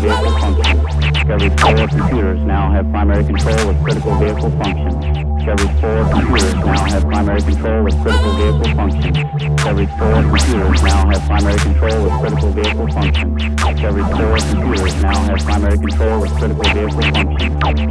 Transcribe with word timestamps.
vehicle 0.00 0.38
functions. 0.40 1.12
Discovery's 1.12 1.60
four 1.60 1.88
computers 1.88 2.40
now 2.40 2.70
have 2.70 2.90
primary 2.90 3.24
control 3.24 3.68
of 3.68 3.82
critical 3.82 4.18
vehicle 4.18 4.50
functions. 4.50 5.29
Discovery 5.40 5.80
4 5.80 6.10
computers 6.12 6.54
now 6.54 6.84
have 6.84 7.02
primary 7.08 7.40
control 7.40 7.86
of 7.86 7.94
critical 8.02 8.32
vehicle 8.36 8.74
function. 8.76 9.12
Discovery 9.56 9.86
4 9.86 10.12
computers 10.20 10.82
now 10.82 11.08
have 11.08 11.22
primary 11.26 11.58
control 11.58 12.10
of 12.10 12.20
critical 12.20 12.52
vehicle 12.52 12.88
function. 12.92 13.34
Discovery 13.56 14.02
4 14.02 14.36
computers 14.36 15.00
now 15.00 15.22
have 15.24 15.40
primary 15.40 15.78
control 15.78 16.24
of 16.24 16.30
critical 16.36 16.64
vehicle 16.64 17.00
function. 17.00 17.90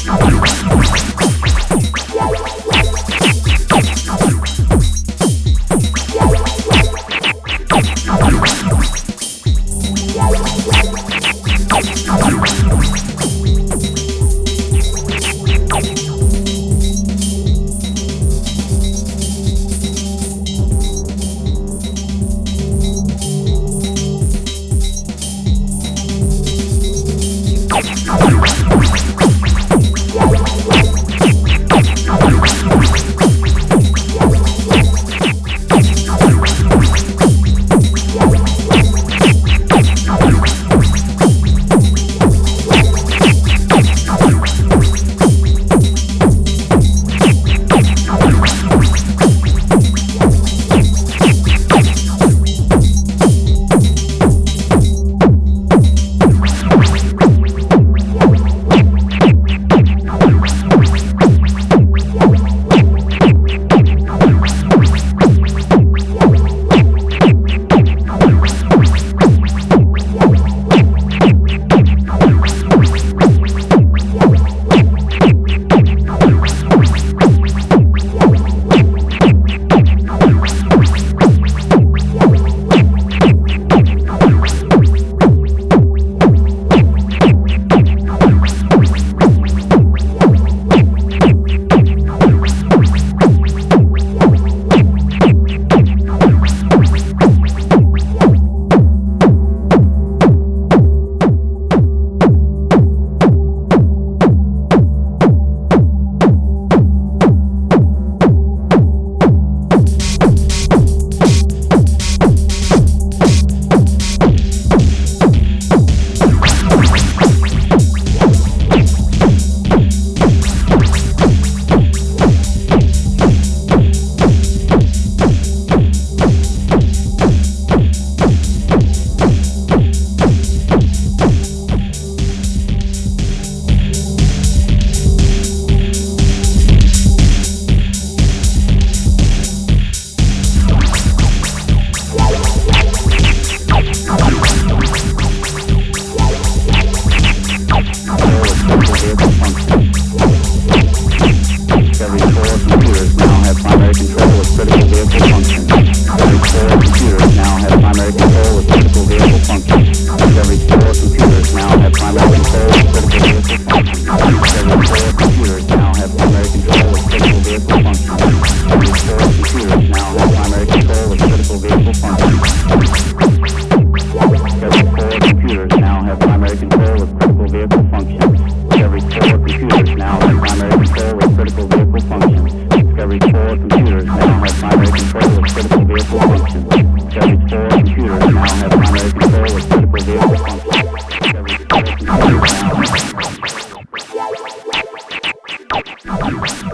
critical 0.09 0.79
vehicle 12.39 12.78